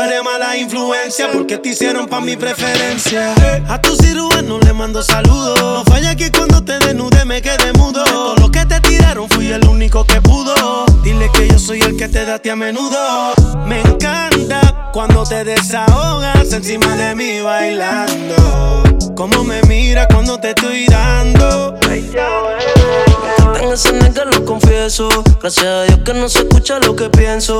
Tú 0.00 0.06
eres 0.06 0.24
mala 0.24 0.56
influencia 0.56 1.30
porque 1.30 1.58
te 1.58 1.68
hicieron 1.68 2.06
pa' 2.08 2.22
mi 2.22 2.34
preferencia. 2.34 3.34
A 3.68 3.82
tu 3.82 3.94
cirujano 3.96 4.58
le 4.58 4.72
mando 4.72 5.02
saludos. 5.02 5.60
No 5.60 5.84
falla 5.84 6.16
que 6.16 6.32
cuando 6.32 6.64
te 6.64 6.78
desnude 6.78 7.26
me 7.26 7.42
quede 7.42 7.74
mudo. 7.74 8.02
Todo 8.04 8.34
lo 8.36 8.50
que 8.50 8.64
te 8.64 8.80
tiraron 8.80 9.28
fui 9.28 9.52
el 9.52 9.62
único 9.68 10.06
que 10.06 10.22
pudo. 10.22 10.89
Dile 11.02 11.30
que 11.32 11.48
yo 11.48 11.58
soy 11.58 11.80
el 11.80 11.96
que 11.96 12.08
te 12.08 12.24
da 12.24 12.34
a 12.34 12.38
ti 12.38 12.50
a 12.50 12.56
menudo. 12.56 12.98
Me 13.66 13.80
encanta 13.80 14.90
cuando 14.92 15.24
te 15.24 15.44
desahogas 15.44 16.52
encima 16.52 16.94
de 16.96 17.14
mí 17.14 17.40
bailando. 17.40 18.82
Como 19.14 19.42
me 19.44 19.62
mira 19.62 20.06
cuando 20.08 20.38
te 20.38 20.50
estoy 20.50 20.86
dando. 20.86 21.78
Tengo 23.54 23.72
ese 23.72 23.92
nigga, 23.92 24.24
lo 24.24 24.44
confieso. 24.44 25.08
Gracias 25.40 25.66
a 25.66 25.82
Dios 25.84 26.00
que 26.04 26.14
no 26.14 26.28
se 26.28 26.40
escucha 26.40 26.78
lo 26.80 26.94
que 26.94 27.08
pienso. 27.08 27.58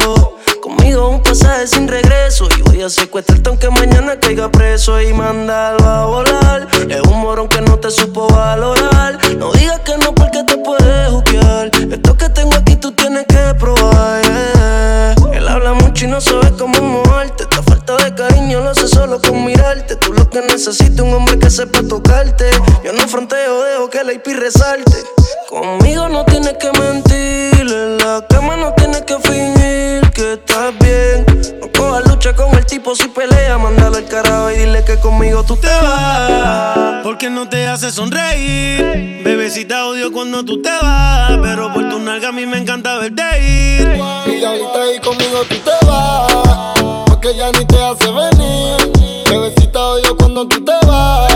Conmigo 0.62 1.08
un 1.08 1.22
pasaje 1.22 1.66
sin 1.66 1.88
regreso. 1.88 2.48
Y 2.58 2.62
voy 2.62 2.82
a 2.82 2.90
secuestrarte 2.90 3.48
aunque 3.48 3.70
mañana 3.70 4.18
caiga 4.20 4.50
preso 4.50 5.00
y 5.00 5.12
mandarlo 5.14 5.88
a 5.88 6.06
volar. 6.06 6.68
Es 6.88 7.00
un 7.02 7.20
morón 7.20 7.48
que 7.48 7.60
no 7.62 7.78
te 7.78 7.90
supo 7.90 8.28
valorar. 8.28 9.18
No 9.36 9.52
digas 9.52 9.80
que 9.80 9.96
no 9.98 10.14
porque 10.14 10.44
te 10.44 10.56
puedes 10.58 11.10
juzgar. 11.10 11.70
Esto 11.90 12.16
que 12.16 12.28
tengo 12.28 12.54
aquí 12.54 12.76
tú 12.76 12.92
tienes 12.92 13.26
que 13.30 13.54
probar. 13.58 14.22
yeah. 14.24 15.14
Él 15.32 15.48
habla 15.48 15.74
mucho 15.74 16.04
y 16.04 16.08
no 16.08 16.20
sabe 16.20 16.52
cómo 16.58 16.80
moverte. 16.80 17.44
Esta 17.44 17.62
falta 17.62 17.96
de 17.96 18.14
cariño 18.14 18.60
lo 18.60 18.70
hace 18.70 18.88
solo 18.88 19.20
con 19.20 19.44
mirarte. 19.44 19.96
Tú 19.96 20.12
lo 20.12 20.28
que 20.28 20.40
necesitas 20.42 21.00
un 21.00 21.14
hombre 21.14 21.38
que 21.38 21.50
sepa 21.50 21.82
tocarte. 21.82 22.50
Yo 22.84 22.92
no 22.92 23.06
fronteo, 23.08 23.62
dejo 23.64 23.90
que 23.90 24.04
la 24.04 24.12
IP 24.12 24.26
resalte. 24.28 24.96
Conmigo 25.48 26.08
no 26.08 26.24
tienes 26.24 26.54
que 26.58 26.70
mentir. 26.78 27.09
Si 32.94 33.08
pelea. 33.08 33.58
Mándalo 33.58 33.96
al 33.96 34.06
carajo 34.06 34.50
y 34.50 34.56
dile 34.56 34.84
que 34.84 34.98
conmigo 34.98 35.42
tú 35.44 35.56
te 35.56 35.68
vas. 35.68 37.02
Porque 37.02 37.30
no 37.30 37.48
te 37.48 37.66
hace 37.66 37.90
sonreír. 37.90 39.22
Bebecita 39.24 39.86
odio 39.86 40.12
cuando 40.12 40.44
tú 40.44 40.60
te 40.62 40.70
vas. 40.82 41.38
Pero 41.42 41.72
por 41.72 41.88
tu 41.88 41.98
nalga 41.98 42.28
a 42.28 42.32
mí 42.32 42.46
me 42.46 42.58
encanta 42.58 42.98
verte 42.98 43.22
ir. 43.42 44.00
Y 44.26 44.44
ahorita 44.44 44.82
ahí 44.82 44.98
conmigo 45.00 45.42
tú 45.48 45.56
te 45.56 45.86
vas, 45.86 46.32
porque 47.06 47.34
ya 47.36 47.50
ni 47.52 47.64
te 47.64 47.76
hace 47.82 48.10
venir. 48.10 49.24
Bebecita 49.28 49.80
odio 49.80 50.16
cuando 50.16 50.46
tú 50.46 50.64
te 50.64 50.72
vas, 50.86 51.29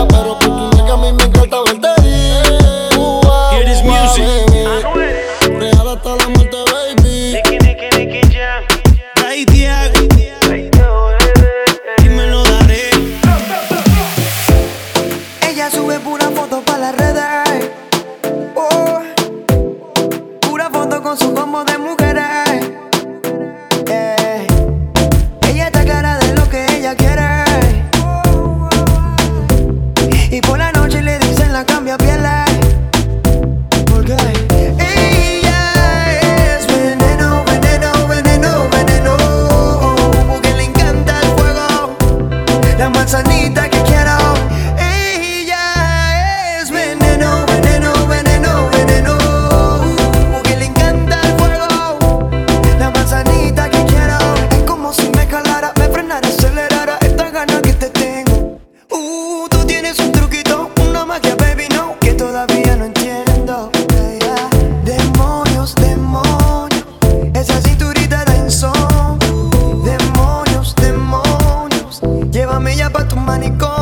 ya 73.43 73.74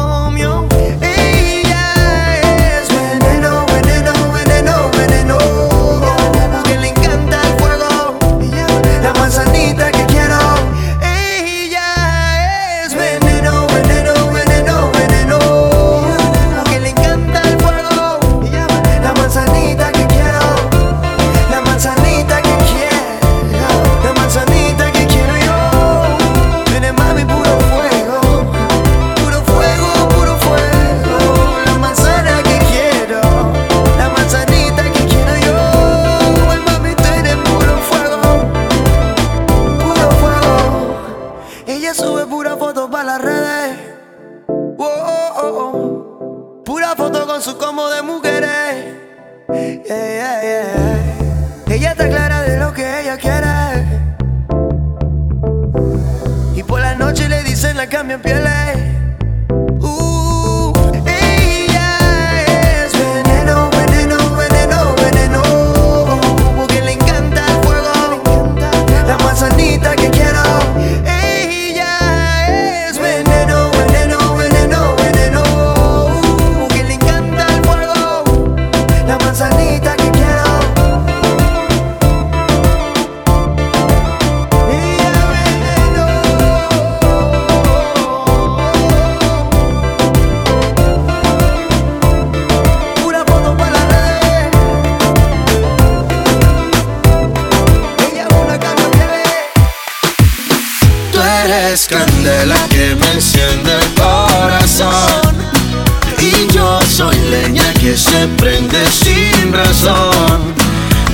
Y 106.38 106.54
yo 106.54 106.80
soy 106.90 107.16
leña 107.30 107.74
que 107.74 107.98
se 107.98 108.28
prende 108.38 108.86
sin 108.88 109.54
razón. 109.54 110.54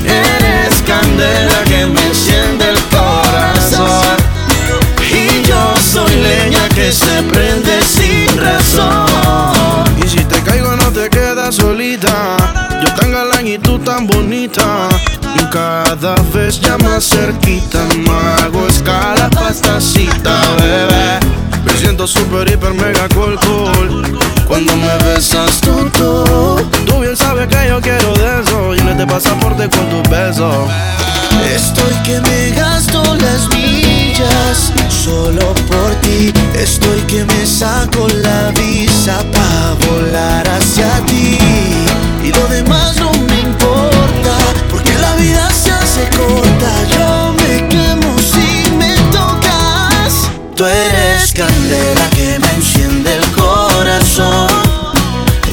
Eres 0.06 0.82
candela 0.86 1.64
que 1.66 1.86
me 1.86 2.02
enciende 2.08 2.70
el 2.70 2.80
corazón. 2.86 4.18
Y 5.12 5.48
yo 5.48 5.74
soy 5.92 6.16
leña 6.16 6.68
que 6.70 6.92
se 6.92 7.24
prende 7.24 7.82
sin 7.82 8.38
razón. 8.38 9.86
Y 10.04 10.08
si 10.08 10.24
te 10.24 10.42
caigo 10.42 10.76
no 10.76 10.92
te 10.92 11.10
quedas 11.10 11.56
solita. 11.56 12.38
Yo 12.82 12.94
tan 12.96 13.12
galán 13.12 13.48
y 13.48 13.58
tú 13.58 13.80
tan 13.80 14.08
bonita. 14.08 14.90
Y 15.36 15.44
cada 15.52 16.16
vez 16.34 16.60
ya 16.60 16.78
más 16.78 17.04
cerquita. 17.04 17.80
No 18.06 18.12
hago 18.20 18.68
escala 18.68 19.30
pa' 19.30 19.50
esta 19.50 19.80
cita, 19.80 20.42
bebé. 20.58 21.20
Me 21.66 21.74
siento 21.74 22.08
super, 22.08 22.50
hiper, 22.50 22.74
mega 22.74 23.08
cool. 23.10 23.38
Cuando 24.48 24.76
me 24.76 24.98
besas 25.04 25.62
tú, 25.62 25.90
tú. 25.94 26.24
Tú 26.86 27.00
bien 27.00 27.16
sabes 27.16 27.48
que 27.48 27.68
yo 27.68 27.80
quiero 27.82 28.14
de 28.14 28.42
eso. 28.42 28.76
Y 28.76 28.82
no 28.82 28.96
te 28.96 29.06
pasaporte 29.06 29.70
con 29.70 29.90
tus 29.90 30.10
besos. 30.10 30.70
Estoy 31.54 31.94
que 32.04 32.20
me 32.22 32.50
gasto 32.52 33.04
las 33.16 33.48
millas 33.50 34.72
solo 34.90 35.54
por 35.70 35.96
ti. 36.02 36.34
Estoy 36.54 37.00
que 37.02 37.24
me 37.26 37.46
saco 37.46 38.08
la 38.24 38.52
visa 38.52 39.24
pa' 39.32 39.76
volar 39.86 40.48
hacia 40.48 41.06
ti. 41.06 41.38
Yo 46.96 47.34
me 47.34 47.68
quemo 47.68 48.16
si 48.20 48.70
me 48.72 48.96
tocas. 49.12 50.30
Tú 50.56 50.66
eres 50.66 51.32
candela 51.34 52.10
que 52.12 52.40
me 52.40 52.50
enciende 52.56 53.16
el 53.16 53.26
corazón. 53.32 54.50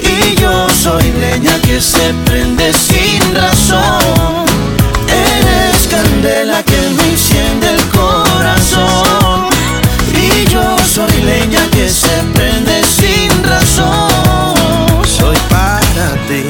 Y 0.02 0.34
yo 0.40 0.68
soy 0.82 1.12
leña 1.12 1.58
que 1.62 1.80
se 1.80 2.14
prende 2.24 2.72
sin 2.72 3.20
razón. 3.34 4.44
Eres 5.08 5.86
candela 5.88 6.62
que 6.62 6.80
me 6.96 7.04
enciende 7.10 7.70
el 7.70 7.82
corazón. 7.88 9.48
Y 10.12 10.48
yo 10.50 10.76
soy 10.94 11.22
leña 11.22 11.66
que 11.70 11.88
se 11.88 12.16
prende 12.34 12.82
sin 12.84 13.30
razón. 13.44 15.04
Soy 15.04 15.36
para 15.48 16.12
ti, 16.28 16.44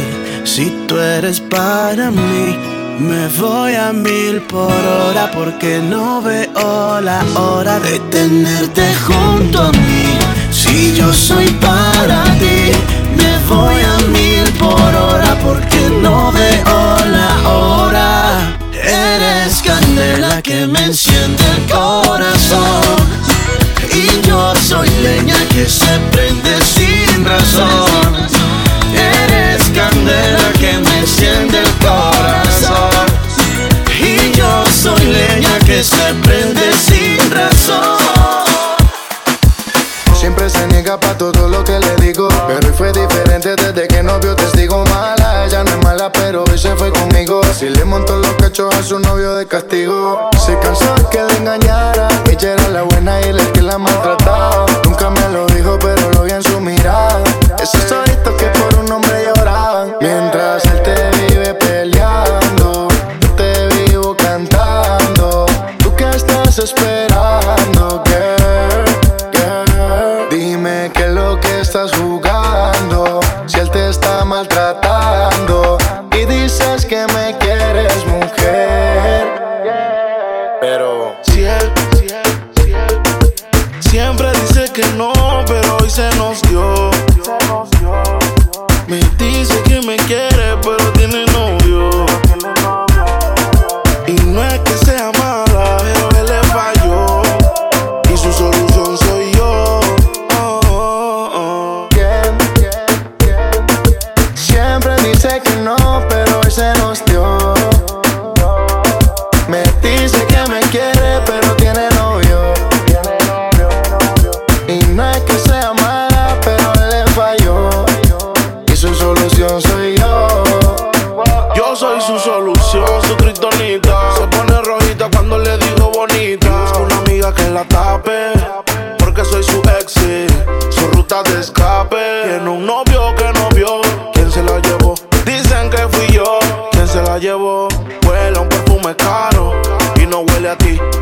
si 0.45 0.71
tú 0.87 0.99
eres 0.99 1.41
para 1.41 2.11
mí. 2.11 2.76
Me 2.99 3.29
voy 3.29 3.75
a 3.75 3.93
mil 3.93 4.41
por 4.43 4.73
hora 4.73 5.31
porque 5.31 5.81
no 5.81 6.23
veo 6.23 6.99
la 7.03 7.23
hora 7.35 7.79
de 7.79 7.99
tenerte 8.11 8.95
junto 9.07 9.61
a 9.61 9.73
mí. 9.73 10.19
Si 10.51 10.95
yo 10.95 11.13
soy 11.13 11.47
para 11.61 12.25
ti, 12.39 12.73
me 13.17 13.55
voy 13.55 13.83
a 13.83 13.99
mil 14.09 14.51
por 14.59 14.95
hora 14.95 15.37
porque 15.45 15.91
no 16.01 16.33
veo 16.33 16.97
la 17.11 17.51
hora. 17.51 18.57
Eres 18.73 19.61
candela 19.63 20.41
que 20.41 20.67
me 20.67 20.87
enciende 20.87 21.45
el 21.55 21.71
corazón. 21.71 22.97
Y 23.93 24.27
yo 24.27 24.55
soy 24.57 24.89
leña 25.03 25.37
que 25.51 25.69
se 25.69 25.99
prende 26.13 26.57
sin 26.63 27.27
razón. 27.27 28.27
Eres 28.95 29.65
candela 29.75 30.51
que 30.59 30.79
me 30.79 30.99
enciende 31.01 31.61
el 31.61 31.71
corazón. 31.87 32.16
Desde 43.55 43.87
que 43.87 44.03
no 44.03 44.19
vio 44.19 44.35
testigo 44.35 44.85
mala. 44.87 45.47
Ella 45.47 45.63
no 45.63 45.71
es 45.71 45.85
mala, 45.85 46.11
pero 46.11 46.43
hoy 46.51 46.59
se 46.59 46.75
fue 46.75 46.91
conmigo. 46.91 47.41
Si 47.57 47.69
le 47.69 47.85
montó 47.85 48.17
los 48.17 48.33
cachos 48.35 48.75
a 48.75 48.83
su 48.83 48.99
novio 48.99 49.35
de 49.37 49.47
castigo. 49.47 50.31
Se 50.45 50.59
cansó 50.59 50.95
que 51.11 51.23
le 51.23 51.37
engañara. 51.37 52.09
Ella 52.29 52.55
era 52.55 52.69
la 52.71 52.83
buena 52.83 53.21
y 53.21 53.29
el 53.29 53.53
que 53.53 53.63
la 53.63 53.79
maltrataba. 53.79 54.66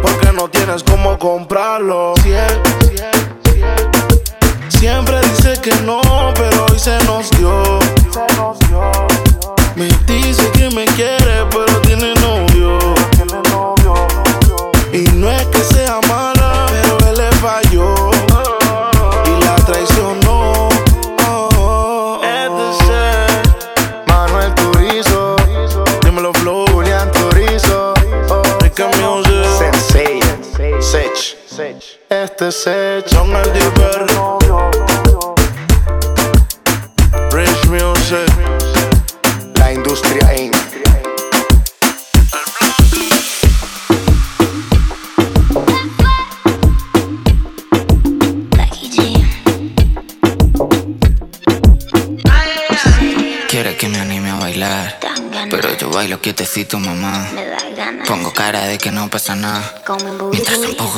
Porque 0.00 0.32
no 0.32 0.48
tienes 0.48 0.82
cómo 0.82 1.18
comprarlo. 1.18 1.53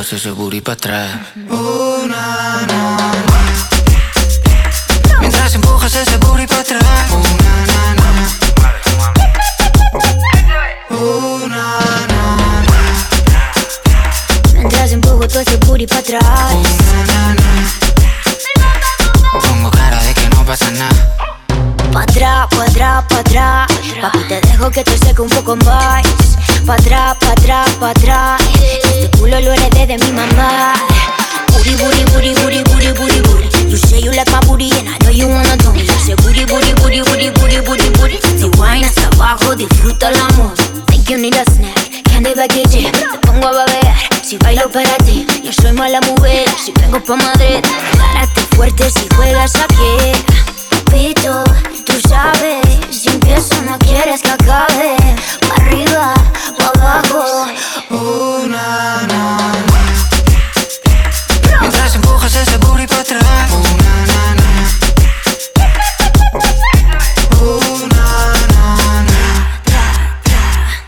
Empujo 0.06 0.16
ese 0.18 0.30
booty 0.30 0.60
para 0.60 0.74
atrás. 0.74 1.10
Mientras 5.18 5.54
empujas 5.56 5.94
ese 5.96 6.16
booty 6.18 6.46
para 6.46 6.60
atrás. 6.60 6.84
Mientras 14.52 14.92
empujo 14.92 15.26
todo 15.26 15.40
ese 15.40 15.56
booty 15.56 15.88
para 15.88 15.98
atrás. 15.98 16.54
Pongo 19.42 19.70
cara 19.72 20.00
de 20.04 20.14
que 20.14 20.28
no 20.28 20.46
pasa 20.46 20.70
nada. 20.70 21.16
Pa' 21.92 22.02
atrás, 22.02 22.46
pa' 22.50 22.64
atrás, 22.64 23.04
pa' 23.08 23.18
atrás. 23.18 23.66
Papi, 24.00 24.18
te 24.28 24.40
dejo 24.40 24.70
que 24.70 24.84
te 24.84 24.98
seque 24.98 25.20
un 25.20 25.30
poco 25.30 25.56
más. 25.56 25.75
Soy 45.66 45.74
mala 45.76 46.00
mujer, 46.02 46.48
si 46.64 46.72
vengo 46.72 47.02
pa' 47.02 47.16
Madrid. 47.16 47.60
Párate 47.98 48.40
fuerte 48.54 48.88
si 48.90 49.08
juegas 49.16 49.52
aquí. 49.56 50.12
Pito, 50.90 51.42
tú 51.84 51.94
sabes, 52.08 52.62
si 52.90 53.08
empiezo 53.08 53.60
no 53.62 53.76
quieres 53.78 54.22
que 54.22 54.30
acabe. 54.30 54.96
Pa' 55.48 55.54
arriba, 55.62 56.14
pa' 56.58 56.72
abajo. 56.74 57.46
Mientras 61.60 61.94
empujas 61.96 62.34
ese 62.36 62.58
booty 62.58 62.86
para 62.86 63.00
atrás. 63.00 63.50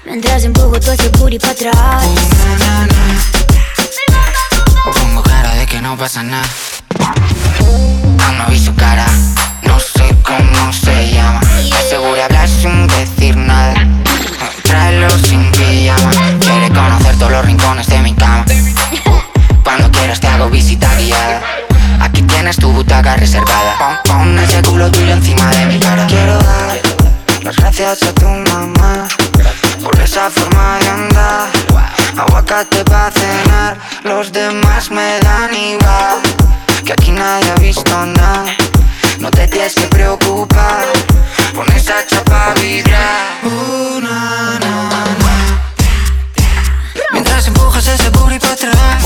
Mientras 0.05 0.45
empujo 0.45 0.79
todo 0.81 0.93
ese 0.93 1.09
booty 1.09 1.39
pa' 1.39 1.51
atrás. 1.51 2.05
Pongo 2.07 2.59
cara 2.59 2.85
de 2.85 2.89
que 2.89 2.97
no 5.89 5.97
pasa 5.97 6.22
nada. 6.22 6.47
Aún 7.01 8.39
no 8.39 8.47
vi 8.51 8.59
su 8.62 8.74
cara, 8.74 9.07
no 9.62 9.80
sé 9.80 10.14
cómo 10.22 10.70
se 10.70 11.11
llama. 11.14 11.41
Seguro 11.89 12.22
hablar 12.22 12.47
sin 12.47 12.86
decir 12.89 13.34
nada. 13.34 13.74
Tráelo 14.64 15.09
sin 15.26 15.51
pijama. 15.53 16.11
Quiere 16.41 16.68
conocer 16.68 17.16
todos 17.16 17.32
los 17.32 17.45
rincones 17.47 17.86
de 17.86 18.01
mi 18.01 18.12
cama. 18.14 18.45
Cuando 19.64 19.91
quieras 19.91 20.20
te 20.20 20.28
hago 20.28 20.51
visita. 20.51 20.91
Aquí 22.01 22.20
tienes 22.20 22.57
tu 22.57 22.70
butaca 22.70 23.16
reservada. 23.16 24.03
Pon, 24.05 24.18
pon 24.18 24.39
ese 24.41 24.61
culo 24.61 24.91
tuyo 24.91 25.12
encima 25.12 25.49
de 25.49 25.66
mi 25.66 25.80
cara. 25.80 26.07
Quiero 26.07 26.36
dar 26.36 26.78
las 27.45 27.57
gracias 27.57 28.03
a 28.03 28.12
tu 28.12 28.26
mamá 28.26 29.09
por 29.82 29.99
esa 30.01 30.28
forma 30.28 30.78
de 30.80 30.89
andar. 30.89 31.58
Aguacate 32.19 32.85
para 32.85 33.12
cenar, 33.12 33.79
los 34.03 34.33
demás 34.33 34.91
me 34.91 35.21
dan 35.21 35.55
igual. 35.55 36.21
Que 36.85 36.93
aquí 36.93 37.12
nadie 37.12 37.51
ha 37.51 37.55
visto 37.55 38.07
nada. 38.07 38.45
No 39.21 39.31
te 39.31 39.47
tienes 39.47 39.75
que 39.75 39.87
preocupar, 39.87 40.87
pon 41.55 41.66
esa 41.77 42.05
chapa 42.07 42.51
a 42.51 42.55
vibrar. 42.55 43.39
Mientras 47.12 47.47
empujas 47.47 47.87
ese 47.87 48.11
booty 48.11 48.39
para 48.41 48.53
atrás. 48.55 49.05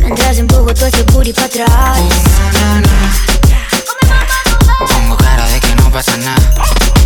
Mientras 0.00 0.38
empujo 0.38 0.74
todo 0.74 0.86
ese 0.86 1.02
booty 1.04 1.32
pa' 1.32 1.44
atrás. 1.44 1.98
Pongo 4.88 5.16
pasa 5.92 6.16
nada. 6.16 7.01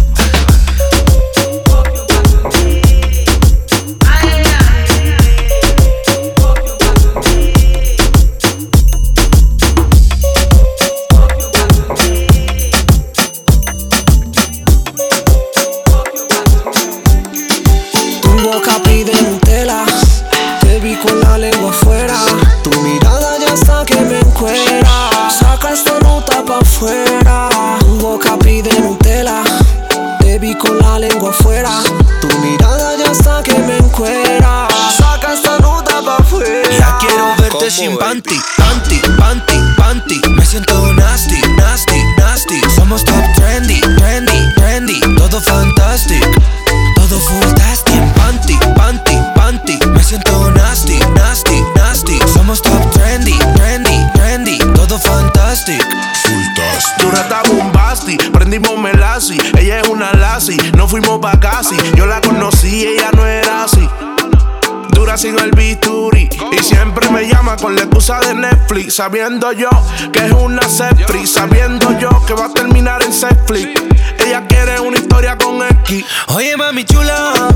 Sabiendo 68.97 69.53
yo 69.53 69.68
que 70.11 70.24
es 70.24 70.32
una 70.32 70.62
free 71.07 71.26
sabiendo 71.26 71.99
yo 71.99 72.09
que 72.24 72.32
va 72.32 72.47
a 72.47 72.49
terminar 72.49 73.03
en 73.03 73.11
Netflix. 73.11 73.82
Ella 74.24 74.47
quiere 74.49 74.80
una 74.80 74.97
historia 74.97 75.36
con 75.36 75.62
X. 75.62 76.03
Oye, 76.28 76.57
mami 76.57 76.82
chula, 76.82 77.55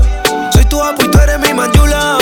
soy 0.53 0.65
tu 0.65 0.79
apu 0.83 1.05
y 1.05 1.07
tú 1.09 1.17
eres 1.17 1.39
mi 1.39 1.51
manchula. 1.51 2.19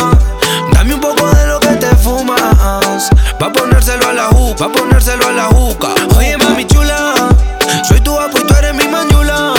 Dame 0.71 0.93
un 0.93 1.01
poco 1.01 1.29
de 1.31 1.47
lo 1.47 1.59
que 1.59 1.67
te 1.67 1.93
fumas. 1.97 3.09
Pa' 3.37 3.51
ponérselo 3.51 4.07
a 4.07 4.13
la 4.13 4.27
juca, 4.27 4.69
pa' 4.69 4.71
ponérselo 4.71 5.27
a 5.27 5.31
la 5.33 5.45
juca. 5.47 5.89
Oye, 6.15 6.37
mami 6.37 6.65
chula, 6.65 7.13
soy 7.89 7.99
tu 7.99 8.17
apu 8.17 8.37
y 8.37 8.43
tú 8.47 8.53
eres 8.53 8.73
mi 8.73 8.87
manchula. 8.87 9.53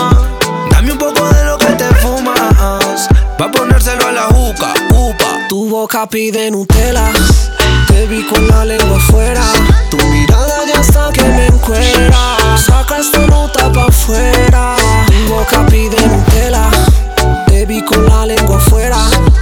Dame 0.71 0.93
un 0.93 0.99
poco 0.99 1.29
de 1.29 1.45
lo 1.45 1.59
que 1.59 1.73
te 1.75 1.95
fumas. 1.97 3.09
Pa' 3.37 3.51
ponérselo 3.51 4.07
a 4.07 4.13
la 4.13 4.23
juca, 4.23 4.73
upa. 4.95 5.49
Tu 5.51 5.69
boca 5.69 6.07
pide 6.07 6.51
Nutella. 6.51 7.13
Vi 8.09 8.25
con 8.25 8.49
la 8.49 8.65
lengua 8.65 8.97
afuera. 8.97 9.43
Tu 9.91 9.97
mirada 10.07 10.65
ya 10.67 10.81
está 10.81 11.11
que 11.13 11.23
me 11.23 11.47
encuera. 11.47 12.37
Saca 12.57 12.99
esta 12.99 13.27
nota 13.27 13.71
pa' 13.71 13.87
afuera. 13.87 14.75
Tu 15.07 15.33
boca 15.33 15.67
pide 15.67 15.97
Nutella. 16.09 16.71
Te 17.47 17.67
vi 17.67 17.85
con 17.85 18.05
la 18.07 18.25
lengua 18.25 18.57
afuera. 18.57 18.97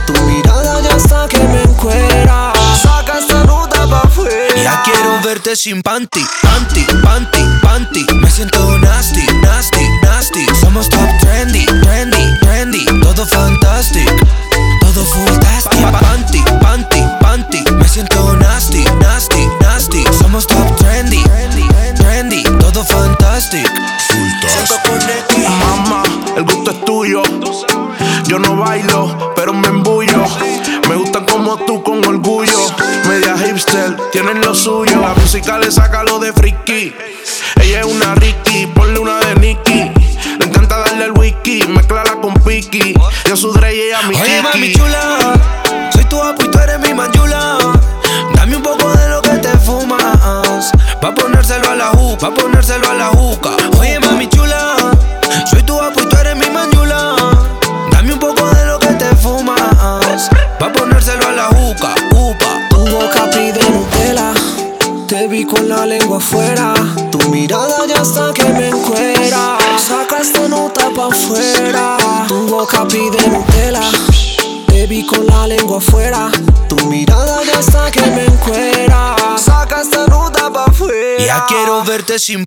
Tu 0.06 0.12
mirada 0.24 0.82
ya 0.82 0.96
está 0.96 1.26
que 1.28 1.38
me 1.38 1.62
encuera. 1.62 2.52
Saca 2.82 3.20
esta 3.20 3.44
nota 3.44 3.86
pa' 3.86 4.02
afuera. 4.02 4.62
Ya 4.62 4.82
quiero 4.82 5.20
verte 5.22 5.54
sin 5.56 5.80
panty, 5.80 6.26
panty, 6.42 6.84
panty, 7.02 7.44
panty. 7.62 8.06
Me 8.14 8.30
siento 8.30 8.76
nasty, 8.78 9.24
nasty, 9.40 9.88
nasty. 10.02 10.44
Somos 10.60 10.88
top 10.90 11.08
trendy, 11.20 11.64
trendy, 11.82 12.38
trendy. 12.40 12.84
Todo 13.00 13.24
fantástico, 13.24 14.26
todo 14.80 15.04
fantastic. 15.04 15.80
Panty, 15.80 16.42
panty, 16.42 16.58
panty. 16.60 16.97
Sin 82.28 82.44